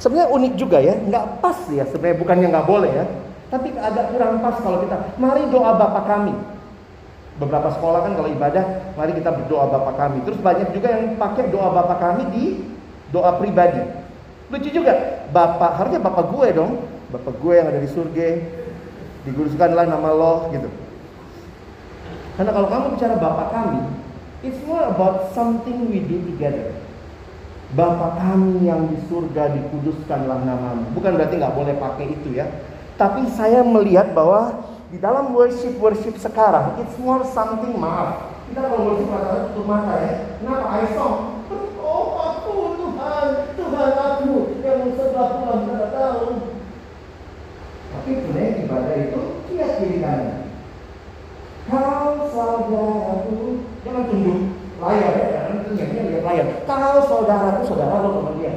[0.00, 3.04] Sebenarnya unik juga ya, nggak pas ya sebenarnya bukannya nggak boleh ya,
[3.52, 6.32] tapi agak kurang pas kalau kita mari doa Bapa kami.
[7.36, 8.64] Beberapa sekolah kan kalau ibadah,
[8.96, 10.24] mari kita berdoa Bapa kami.
[10.24, 12.44] Terus banyak juga yang pakai doa Bapa kami di
[13.12, 13.84] doa pribadi.
[14.48, 16.80] Lucu juga, Bapak, harusnya Bapak gue dong,
[17.12, 18.40] Bapak gue yang ada di surga,
[19.28, 20.85] diguruskanlah nama lo gitu.
[22.36, 23.80] Karena kalau kamu bicara Bapak kami,
[24.44, 26.76] it's more about something we do together.
[27.72, 30.92] Bapak kami yang di surga dikuduskanlah namamu.
[30.92, 32.46] Bukan berarti nggak boleh pakai itu ya.
[33.00, 38.36] Tapi saya melihat bahwa di dalam worship worship sekarang, it's more something maaf.
[38.52, 40.12] Kita kalau worship rata tutup mata ya.
[40.38, 40.66] Kenapa?
[40.76, 41.42] I song.
[41.80, 46.24] Oh aku Tuhan, Tuhan aku yang sebelah Tuhan tidak tahu.
[47.96, 50.35] Tapi sebenarnya ibadah itu lihat kiri kanan.
[51.66, 54.38] Kau saudaraku, jangan tunjuk
[54.78, 56.46] layar ya, tunjuknya lihat layar.
[56.62, 58.54] Kau saudaraku, saudara lo teman dia.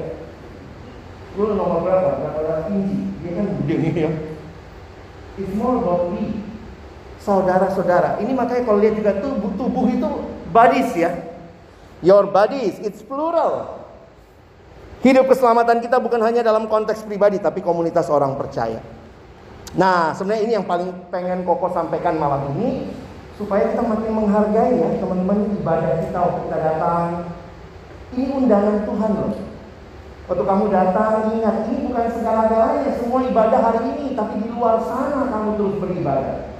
[1.34, 2.22] Lu nomor berapa?
[2.22, 3.10] Berapa tinggi?
[3.26, 4.12] Dia kan gede nih ya.
[5.39, 6.45] It's more about me.
[7.19, 10.10] Saudara-saudara, ini makanya kalau lihat juga tubuh tubuh itu
[10.54, 11.12] bodies ya.
[12.00, 13.84] Your bodies, it's plural.
[15.04, 18.80] Hidup keselamatan kita bukan hanya dalam konteks pribadi, tapi komunitas orang percaya.
[19.76, 22.89] Nah, sebenarnya ini yang paling pengen Koko sampaikan malam ini
[23.39, 27.08] supaya kita makin menghargai ya teman-teman ibadah kita waktu kita datang.
[28.12, 29.34] Ini undangan Tuhan loh.
[30.28, 35.32] Waktu kamu datang ingat ini bukan segala-galanya semua ibadah hari ini, tapi di luar sana
[35.32, 36.52] kamu terus beribadah.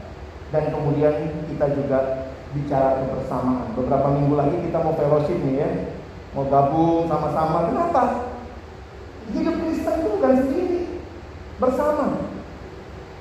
[0.50, 1.14] Dan kemudian
[1.52, 2.00] kita juga
[2.56, 3.76] bicara kebersamaan.
[3.78, 5.70] Beberapa minggu lagi kita mau fellowship nih ya,
[6.34, 7.70] mau gabung sama-sama.
[7.70, 8.04] Kenapa?
[9.30, 10.82] Hidup Kristen itu bukan sendiri,
[11.62, 12.29] bersama.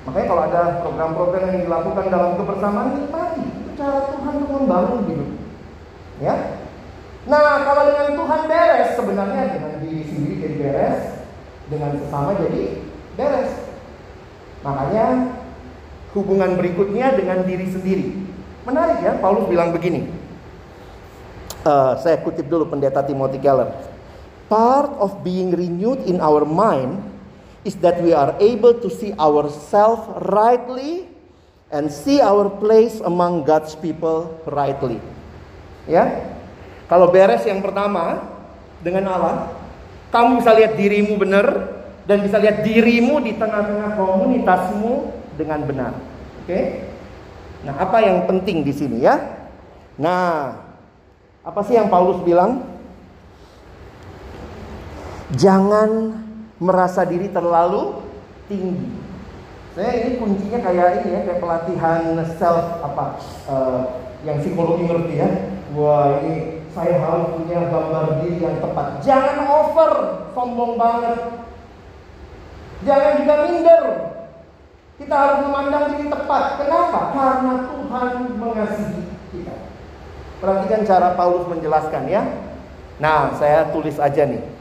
[0.09, 3.45] Makanya kalau ada program-program yang dilakukan dalam kebersamaan nikmati.
[3.45, 5.31] Itu cara Tuhan untuk membangun hidup.
[6.25, 6.35] Ya.
[7.29, 11.01] Nah, kalau dengan Tuhan beres sebenarnya dengan diri sendiri jadi beres,
[11.69, 12.63] dengan sesama jadi
[13.21, 13.53] beres.
[14.65, 15.07] Makanya
[16.17, 18.07] hubungan berikutnya dengan diri sendiri.
[18.65, 20.09] Menarik ya, Paulus bilang begini.
[21.69, 23.77] Uh, saya kutip dulu pendeta Timothy Keller.
[24.49, 26.97] Part of being renewed in our mind
[27.67, 31.11] is that we are able to see ourselves rightly
[31.69, 35.01] and see our place among God's people rightly.
[35.89, 36.29] Ya.
[36.89, 38.25] Kalau beres yang pertama
[38.81, 39.53] dengan Allah,
[40.09, 41.47] kamu bisa lihat dirimu benar
[42.09, 44.95] dan bisa lihat dirimu di tengah-tengah komunitasmu
[45.37, 45.93] dengan benar.
[46.45, 46.89] Oke?
[47.69, 49.21] Nah, apa yang penting di sini ya?
[50.01, 50.57] Nah,
[51.45, 52.65] apa sih yang Paulus bilang?
[55.37, 56.17] Jangan
[56.59, 58.03] merasa diri terlalu
[58.51, 58.91] tinggi.
[59.79, 63.07] Saya ini kuncinya kayak ini ya, kayak pelatihan self apa
[63.47, 63.83] uh,
[64.27, 65.31] yang psikologi ngerti ya.
[65.79, 68.99] Wah ini saya harus punya gambar diri yang tepat.
[69.07, 69.93] Jangan over,
[70.35, 71.47] sombong banget.
[72.83, 73.85] Jangan juga minder.
[74.99, 76.59] Kita harus memandang diri tepat.
[76.59, 77.01] Kenapa?
[77.15, 79.55] Karena Tuhan mengasihi kita.
[80.43, 82.23] Perhatikan cara Paulus menjelaskan ya.
[82.99, 84.58] Nah, saya tulis aja nih.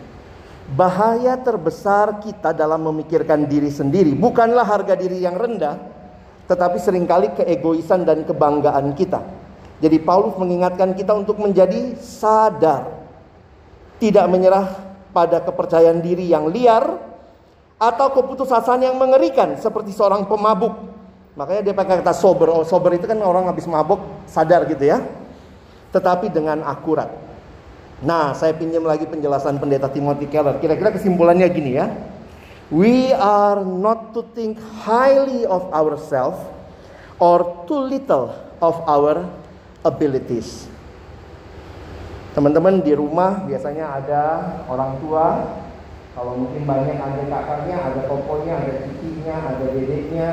[0.68, 5.80] Bahaya terbesar kita dalam memikirkan diri sendiri bukanlah harga diri yang rendah,
[6.44, 9.24] tetapi sering kali keegoisan dan kebanggaan kita.
[9.80, 12.84] Jadi Paulus mengingatkan kita untuk menjadi sadar,
[14.02, 14.68] tidak menyerah
[15.16, 17.00] pada kepercayaan diri yang liar
[17.78, 20.74] atau keputusasaan yang mengerikan seperti seorang pemabuk.
[21.38, 22.50] Makanya dia pakai kata sober.
[22.50, 25.00] Oh, sober itu kan orang habis mabuk sadar gitu ya.
[25.94, 27.27] Tetapi dengan akurat.
[27.98, 30.62] Nah, saya pinjam lagi penjelasan pendeta Timothy Keller.
[30.62, 31.90] Kira-kira kesimpulannya gini ya.
[32.70, 36.38] We are not to think highly of ourselves
[37.18, 39.26] or too little of our
[39.82, 40.70] abilities.
[42.38, 44.24] Teman-teman di rumah biasanya ada
[44.70, 45.58] orang tua,
[46.14, 50.30] kalau mungkin banyak ada kakaknya, ada tokonya, ada cicinya, ada dedeknya.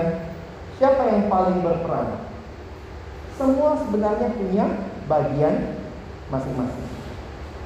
[0.77, 2.29] Siapa yang paling berperan?
[3.41, 4.69] Semua sebenarnya punya
[5.09, 5.81] bagian
[6.29, 6.94] masing-masing.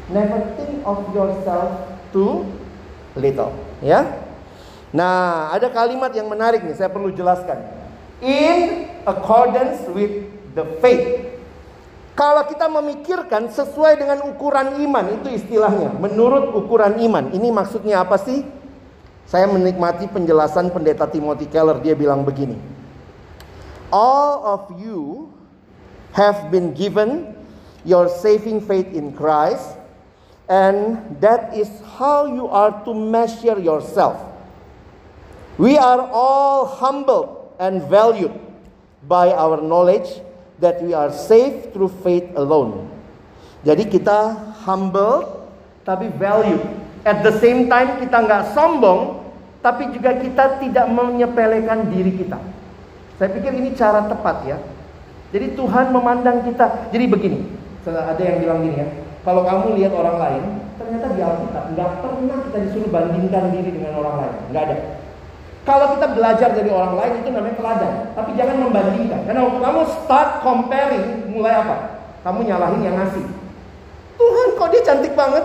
[0.09, 1.85] Never think of yourself
[2.17, 2.49] too
[3.13, 3.53] little.
[3.85, 4.25] Ya.
[4.89, 7.61] Nah, ada kalimat yang menarik nih, saya perlu jelaskan.
[8.25, 11.29] In accordance with the faith.
[12.19, 15.95] Kalau kita memikirkan sesuai dengan ukuran iman, itu istilahnya.
[16.03, 18.43] Menurut ukuran iman, ini maksudnya apa sih?
[19.29, 21.79] Saya menikmati penjelasan pendeta Timothy Keller.
[21.79, 22.59] Dia bilang begini.
[23.95, 25.31] All of you
[26.11, 27.39] have been given
[27.87, 29.78] your saving faith in Christ.
[30.49, 31.69] And that is
[32.01, 34.17] how you are to measure yourself.
[35.61, 38.33] We are all humbled and valued
[39.05, 40.09] by our knowledge
[40.65, 42.89] that we are saved through faith alone.
[43.61, 44.35] Jadi kita
[44.65, 45.45] humble
[45.85, 46.61] tapi value.
[47.05, 49.21] At the same time kita nggak sombong,
[49.61, 52.41] tapi juga kita tidak menyepelekan diri kita.
[53.21, 54.59] Saya pikir ini cara tepat ya.
[55.35, 56.89] Jadi Tuhan memandang kita.
[56.89, 57.39] Jadi begini,
[57.85, 58.89] ada yang bilang gini ya.
[59.29, 60.43] Kalau kamu lihat orang lain,
[60.81, 64.77] ternyata di Alkitab nggak pernah kita disuruh bandingkan diri dengan orang lain, nggak ada.
[65.69, 67.93] Kalau kita belajar dari orang lain itu namanya teladan.
[68.17, 69.29] Tapi jangan membandingkan.
[69.29, 71.77] Karena waktu kamu start comparing, mulai apa?
[72.25, 73.29] Kamu nyalahin yang ngasih.
[74.17, 75.45] Tuhan kok dia cantik banget.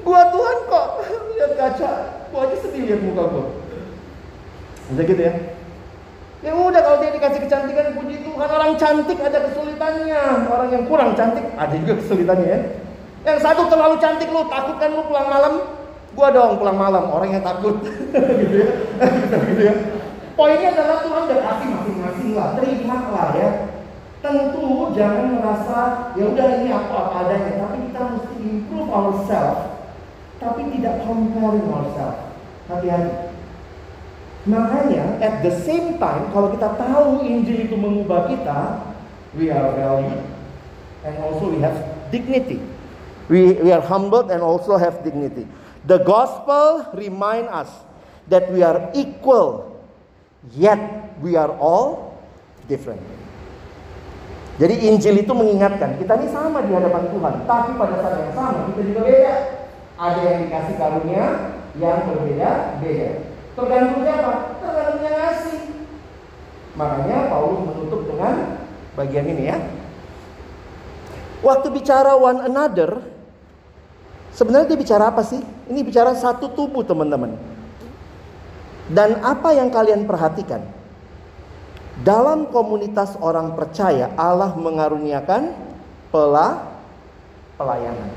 [0.00, 0.86] Gua Tuhan kok
[1.36, 1.90] lihat kaca,
[2.32, 3.46] gua aja sedih lihat muka gua.
[4.96, 5.32] Bisa gitu ya?
[6.46, 11.18] Ya udah kalau dia dikasih kecantikan puji Tuhan orang cantik ada kesulitannya orang yang kurang
[11.18, 12.60] cantik ada juga kesulitannya ya.
[13.26, 15.54] Yang satu terlalu cantik lu takutkan lu pulang malam
[16.16, 17.76] Gua dong pulang malam, orang yang takut.
[18.40, 18.68] gitu ya.
[19.52, 19.74] gitu ya.
[20.32, 23.50] Poinnya adalah Tuhan udah kasih masing-masing lah, terima lah ya.
[24.24, 25.78] Tentu jangan merasa
[26.16, 29.60] ya udah ini aku apa adanya, tapi kita mesti improve ourselves,
[30.40, 32.20] tapi tidak comparing ourselves.
[32.72, 33.35] Hati-hati.
[34.46, 38.78] Makanya at the same time kalau kita tahu Injil itu mengubah kita,
[39.34, 40.22] we are valued
[41.02, 41.74] and also we have
[42.14, 42.62] dignity.
[43.26, 45.50] We, we are humbled and also have dignity.
[45.82, 47.66] The gospel remind us
[48.30, 49.82] that we are equal,
[50.54, 50.78] yet
[51.18, 52.14] we are all
[52.70, 53.02] different.
[54.62, 58.58] Jadi Injil itu mengingatkan kita ini sama di hadapan Tuhan, tapi pada saat yang sama
[58.72, 59.34] kita juga beda.
[59.96, 61.26] Ada yang dikasih karunia,
[61.82, 63.10] yang berbeda beda.
[63.56, 64.32] Tergantung siapa?
[64.60, 65.60] Tergantung yang ngasih.
[66.76, 68.34] Makanya Paulus menutup dengan
[68.94, 69.58] bagian ini ya.
[71.40, 73.00] Waktu bicara one another,
[74.36, 75.40] Sebenarnya dia bicara apa sih?
[75.72, 77.40] Ini bicara satu tubuh teman-teman.
[78.92, 80.60] Dan apa yang kalian perhatikan?
[82.04, 85.56] Dalam komunitas orang percaya Allah mengaruniakan
[86.12, 86.76] pela
[87.56, 88.12] pelayanan.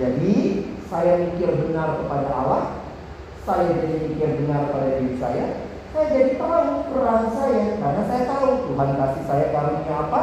[0.00, 2.62] Jadi saya mikir benar kepada Allah,
[3.42, 8.48] saya jadi mikir benar pada diri saya, saya jadi tahu peran saya karena saya tahu
[8.70, 10.22] Tuhan kasih saya karunia apa,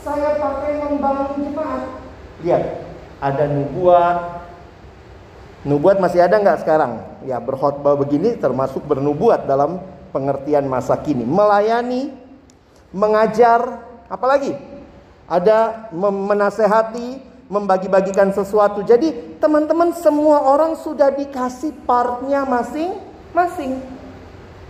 [0.00, 1.82] saya pakai membangun jemaat.
[2.40, 2.64] Lihat,
[3.20, 4.18] ada nubuat.
[5.60, 7.04] Nubuat masih ada nggak sekarang?
[7.28, 11.26] Ya berkhotbah begini termasuk bernubuat dalam pengertian masa kini.
[11.26, 12.16] Melayani,
[12.96, 14.56] mengajar, apalagi?
[15.28, 18.86] Ada menasehati, membagi-bagikan sesuatu.
[18.86, 23.82] Jadi teman-teman semua orang sudah dikasih partnya masing-masing.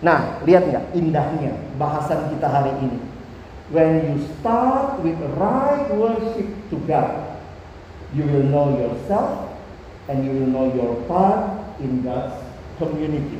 [0.01, 2.99] Nah, lihat nggak indahnya bahasan kita hari ini.
[3.71, 7.31] When you start with right worship to God,
[8.11, 9.55] You will know yourself
[10.11, 12.43] and you will know your part in God's
[12.79, 13.39] community.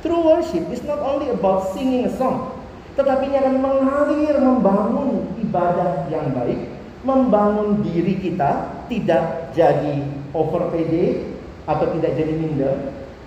[0.00, 2.56] True worship is not only about singing a song,
[2.96, 6.75] tetapi akan mengalir membangun ibadah yang baik,
[7.06, 10.02] membangun diri kita tidak jadi
[10.34, 11.22] over PD
[11.62, 12.74] atau tidak jadi minder,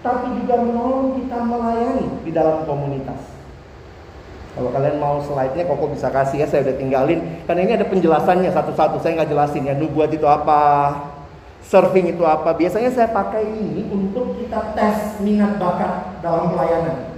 [0.03, 3.23] tapi juga menolong kita melayani di dalam komunitas.
[4.59, 7.19] Kalau kalian mau slide-nya Koko bisa kasih ya, saya udah tinggalin.
[7.47, 9.75] Karena ini ada penjelasannya satu-satu, saya nggak jelasin ya.
[9.77, 10.99] Nubuat itu apa,
[11.63, 12.51] surfing itu apa.
[12.51, 17.15] Biasanya saya pakai ini untuk kita tes minat bakat dalam pelayanan.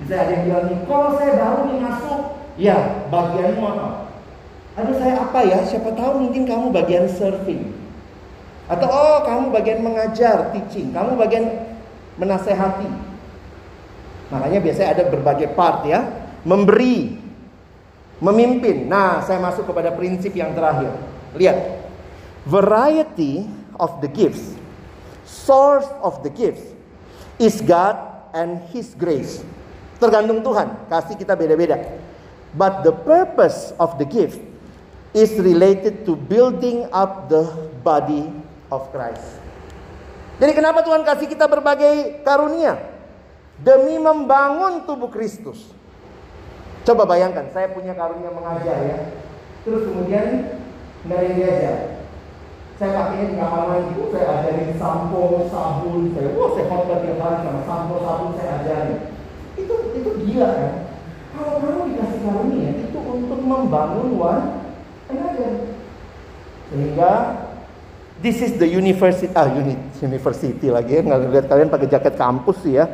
[0.00, 2.20] Bisa ada yang bilang kalau saya baru nih masuk,
[2.56, 2.76] ya
[3.12, 4.09] bagianmu apa?
[4.80, 7.68] Aduh saya apa ya, siapa tahu mungkin kamu bagian surfing.
[8.64, 11.44] Atau oh kamu bagian mengajar, teaching, kamu bagian
[12.16, 12.88] menasehati.
[14.30, 16.06] Makanya biasanya ada berbagai part ya
[16.48, 17.18] memberi,
[18.22, 18.88] memimpin.
[18.88, 20.92] Nah, saya masuk kepada prinsip yang terakhir.
[21.36, 21.58] Lihat,
[22.48, 23.44] variety
[23.76, 24.56] of the gifts,
[25.28, 26.64] source of the gifts
[27.36, 27.96] is God
[28.32, 29.44] and His grace.
[30.00, 31.76] Tergantung Tuhan, kasih kita beda-beda.
[32.56, 34.40] But the purpose of the gift
[35.10, 37.50] is related to building up the
[37.82, 38.30] body
[38.70, 39.42] of Christ.
[40.40, 42.80] Jadi kenapa Tuhan kasih kita berbagai karunia?
[43.60, 45.68] Demi membangun tubuh Kristus.
[46.80, 48.98] Coba bayangkan, saya punya karunia mengajar ya.
[49.68, 50.56] Terus kemudian
[51.04, 52.00] yang diajar.
[52.80, 57.38] Saya pakainya di kamar mandi, saya ajarin sampo, sabun, saya, wah saya khotbah tiap hari
[57.44, 59.00] sama sampo, sabun saya ajarin.
[59.52, 60.72] Itu itu gila kan?
[61.36, 64.59] Kalau kamu dikasih karunia itu untuk membangun one.
[66.70, 67.12] Sehingga
[68.22, 72.62] this is the university ah unit, university lagi ya nggak lihat kalian pakai jaket kampus
[72.62, 72.86] sih ya.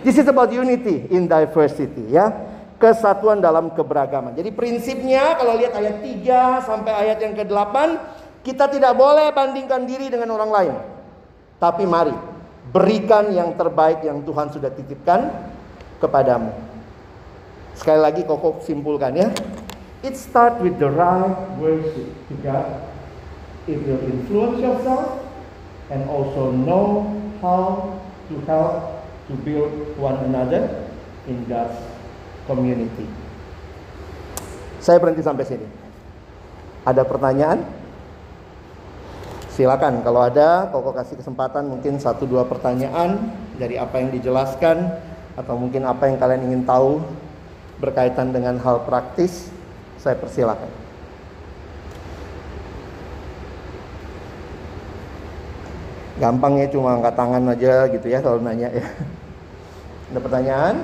[0.00, 2.32] This is about unity in diversity ya.
[2.80, 4.32] Kesatuan dalam keberagaman.
[4.32, 7.76] Jadi prinsipnya kalau lihat ayat 3 sampai ayat yang ke-8
[8.40, 10.74] kita tidak boleh bandingkan diri dengan orang lain.
[11.60, 12.16] Tapi mari
[12.72, 15.28] berikan yang terbaik yang Tuhan sudah titipkan
[16.00, 16.56] kepadamu.
[17.76, 19.28] Sekali lagi Koko simpulkan ya.
[20.00, 22.88] It start with the right worship to God.
[23.68, 25.20] It will influence yourself
[25.92, 27.12] and also know
[27.44, 28.00] how
[28.32, 29.68] to help to build
[30.00, 30.88] one another
[31.28, 31.76] in God's
[32.48, 33.04] community.
[34.80, 35.68] Saya berhenti sampai sini.
[36.88, 37.60] Ada pertanyaan?
[39.52, 44.88] Silakan kalau ada, Koko kasih kesempatan mungkin satu dua pertanyaan dari apa yang dijelaskan
[45.36, 47.04] atau mungkin apa yang kalian ingin tahu
[47.76, 49.52] berkaitan dengan hal praktis,
[50.00, 50.72] saya persilakan.
[56.16, 58.84] Gampang ya cuma angkat tangan aja gitu ya kalau nanya ya.
[60.12, 60.76] Ada pertanyaan?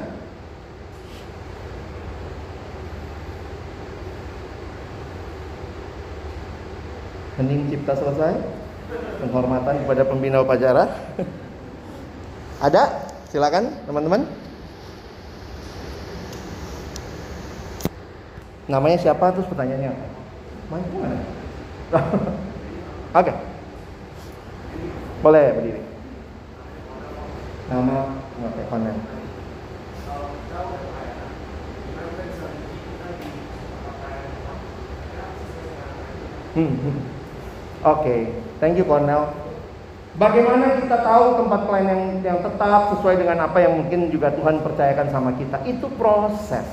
[7.36, 8.32] Hening cipta selesai.
[9.20, 10.88] Penghormatan kepada pembina upacara.
[12.66, 13.12] Ada?
[13.28, 14.45] Silakan teman-teman.
[18.66, 20.06] Namanya siapa terus pertanyaannya apa?
[20.74, 21.18] Mana?
[23.22, 23.32] Oke.
[25.22, 25.82] Boleh berdiri.
[27.66, 27.98] Nama
[28.46, 28.96] oke konen.
[36.56, 36.72] Hmm.
[36.72, 36.98] hmm.
[37.84, 38.20] Oke, okay.
[38.62, 39.34] thank you Cornell.
[40.16, 44.64] Bagaimana kita tahu tempat pelayanan yang, yang tetap sesuai dengan apa yang mungkin juga Tuhan
[44.64, 45.60] percayakan sama kita?
[45.68, 46.64] Itu proses,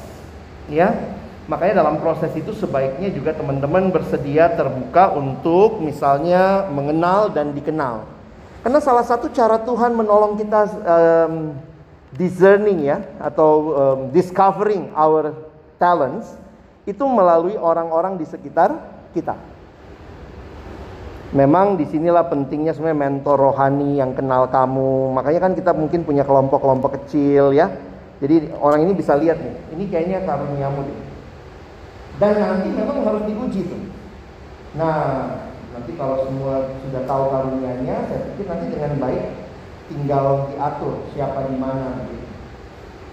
[0.72, 0.96] ya.
[1.44, 8.08] Makanya dalam proses itu sebaiknya juga teman-teman bersedia terbuka untuk misalnya mengenal dan dikenal.
[8.64, 11.52] Karena salah satu cara Tuhan menolong kita um,
[12.16, 15.36] discerning ya atau um, discovering our
[15.76, 16.32] talents
[16.88, 18.72] itu melalui orang-orang di sekitar
[19.12, 19.36] kita.
[21.36, 25.12] Memang di sinilah pentingnya sebenarnya mentor rohani yang kenal kamu.
[25.12, 27.68] Makanya kan kita mungkin punya kelompok-kelompok kecil ya.
[28.24, 31.13] Jadi orang ini bisa lihat nih, ini kayaknya karuniamu deh.
[32.22, 33.84] Dan nanti memang harus diuji tuh.
[34.78, 35.02] Nah,
[35.74, 39.24] nanti kalau semua sudah tahu karunianya, saya pikir nanti dengan baik
[39.90, 42.26] tinggal diatur siapa di mana gitu.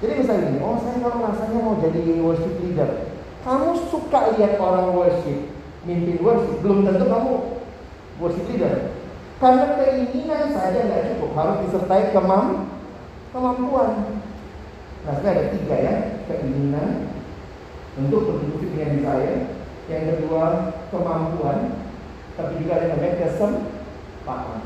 [0.00, 2.90] Jadi misalnya ini, oh saya kalau rasanya mau jadi worship leader.
[3.44, 5.38] Kamu suka lihat orang worship,
[5.84, 7.32] mimpin worship, belum tentu kamu
[8.20, 8.96] worship leader.
[9.40, 12.68] Karena keinginan saja nggak cukup, harus disertai kemam
[13.32, 14.20] kemampuan.
[15.04, 15.94] Nah, sebenarnya ada tiga ya,
[16.28, 17.19] keinginan
[17.98, 19.34] untuk berdiskusi dengan saya.
[19.90, 20.44] Yang kedua,
[20.94, 21.58] kemampuan,
[22.38, 24.60] tapi juga ada namanya kesempatan.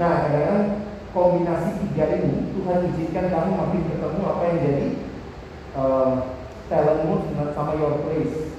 [0.00, 0.66] Nah, kadang-kadang
[1.12, 4.86] kombinasi tiga ini Tuhan izinkan kamu makin ketemu apa yang jadi
[5.76, 6.10] uh,
[6.72, 7.14] talentmu
[7.52, 8.56] sama your place.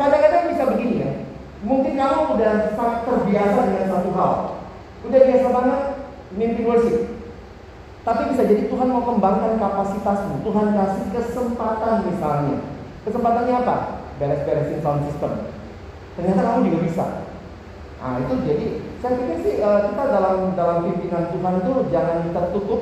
[0.00, 1.10] Kadang-kadang bisa begini ya,
[1.62, 4.34] Mungkin kamu udah sangat terbiasa dengan satu hal.
[5.06, 5.80] Udah biasa banget
[6.34, 7.22] mimpi worship.
[8.02, 10.42] Tapi bisa jadi Tuhan mau kembangkan kapasitasmu.
[10.42, 12.58] Tuhan kasih kesempatan misalnya.
[13.02, 13.76] Kesempatannya apa?
[14.22, 15.50] Beres-beresin sound system.
[16.14, 17.06] Ternyata kamu juga bisa.
[18.02, 18.66] Nah itu jadi
[19.02, 22.80] saya pikir sih eh, kita dalam dalam pimpinan Tuhan itu jangan tertutup,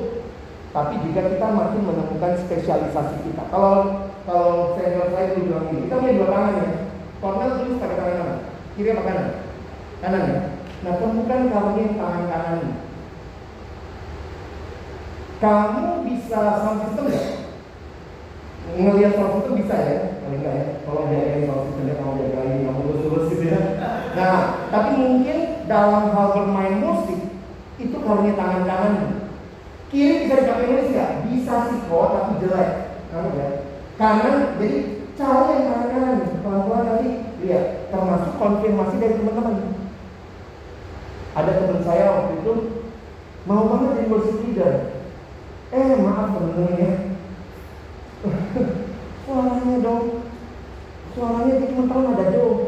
[0.69, 3.43] tapi juga kita makin menemukan spesialisasi kita.
[3.49, 6.69] Kalau kalau senior saya dulu bilang ini, kita punya dua tangan ya.
[7.21, 8.39] Kornel tulis pakai tangan kanan.
[8.77, 9.27] Kiri apa kanan?
[10.01, 10.39] Kanan ya.
[10.81, 12.59] Nah temukan karunia tangan kanan.
[15.41, 17.40] Kamu bisa sound system ya?
[18.69, 19.97] Ngelihat sound system bisa ya?
[20.21, 20.65] Paling enggak ya?
[20.85, 23.61] Kalau jagain sound systemnya kamu jagain, kamu lurus-lurus gitu ya.
[24.17, 24.39] Nah,
[24.69, 27.19] tapi mungkin dalam hal bermain musik
[27.81, 28.93] itu karunia tangan kanan.
[29.91, 31.11] Kiri bisa dipakai nulis nggak?
[31.27, 32.69] Bisa sih kok, tapi jelek.
[33.11, 33.49] Kamu ya?
[33.99, 34.77] Kanan, jadi
[35.19, 36.17] cara yang tangan kanan.
[36.41, 37.09] Pelan-pelan nanti
[37.41, 39.73] Lihat, termasuk konfirmasi dari teman-teman.
[41.33, 42.53] Ada teman saya waktu itu
[43.49, 44.73] mau banget jadi worship leader.
[45.73, 46.91] Eh maaf teman-teman ya,
[49.25, 50.05] suaranya dong,
[51.13, 52.59] suaranya cuma tahu ada dong.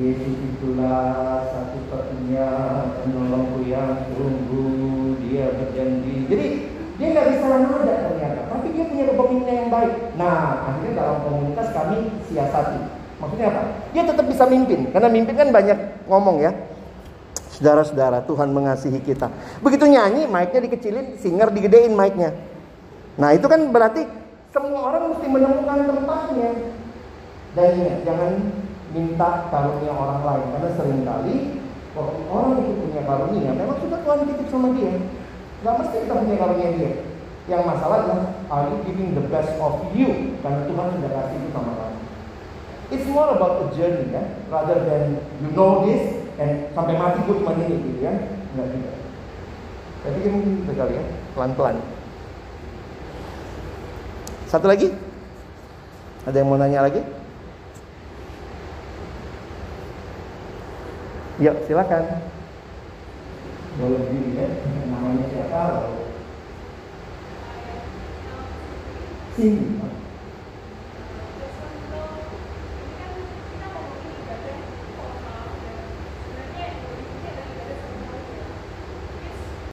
[0.00, 2.48] Yesus itulah satu-satunya
[3.04, 6.28] penolongku yang sungguh dia berjanji.
[6.32, 6.46] Jadi
[6.96, 9.94] dia nggak bisa nada ternyata, tapi dia punya kepemimpinan yang baik.
[10.16, 11.98] Nah, akhirnya dalam komunitas kami
[12.28, 13.62] siasati Maksudnya apa?
[13.94, 15.78] Dia tetap bisa mimpin, karena mimpin kan banyak
[16.10, 16.50] ngomong ya.
[17.54, 19.30] Saudara-saudara, Tuhan mengasihi kita.
[19.62, 22.34] Begitu nyanyi, mic-nya dikecilin, singer digedein mic-nya.
[23.14, 24.02] Nah, itu kan berarti
[24.52, 26.50] semua orang mesti menemukan tempatnya.
[27.52, 28.32] Dan ingat, jangan
[28.92, 30.46] minta karunia orang lain.
[30.52, 31.36] Karena sering kali
[32.32, 34.96] orang itu punya karunia memang sudah Tuhan titip sama dia.
[35.60, 36.90] Nggak mesti kita punya karunia dia.
[37.50, 40.36] Yang masalah adalah are you giving the best of you?
[40.40, 41.98] Karena Tuhan sudah kasih itu sama kamu.
[42.92, 44.36] It's more about a journey kan?
[44.52, 48.12] Rather than you know this and sampai mati gue cuma ini gitu ya.
[48.56, 48.92] Nggak juga.
[50.02, 51.76] Pikir mungkin itu kali ya pelan-pelan
[54.52, 54.92] satu lagi
[56.28, 57.00] ada yang mau nanya lagi
[61.40, 62.22] Yuk, silakan.
[63.80, 64.46] Boleh diri ya,
[64.86, 65.90] namanya siapa?
[69.34, 70.01] Cindy.